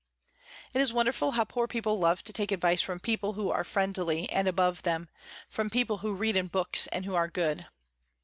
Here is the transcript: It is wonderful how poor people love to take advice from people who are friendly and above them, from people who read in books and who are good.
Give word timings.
It 0.73 0.81
is 0.81 0.91
wonderful 0.91 1.33
how 1.33 1.43
poor 1.43 1.67
people 1.67 1.99
love 1.99 2.23
to 2.23 2.33
take 2.33 2.51
advice 2.51 2.81
from 2.81 2.99
people 2.99 3.33
who 3.33 3.51
are 3.51 3.63
friendly 3.63 4.27
and 4.31 4.47
above 4.47 4.81
them, 4.81 5.09
from 5.47 5.69
people 5.69 5.99
who 5.99 6.15
read 6.15 6.35
in 6.35 6.47
books 6.47 6.87
and 6.87 7.05
who 7.05 7.13
are 7.13 7.27
good. 7.27 7.67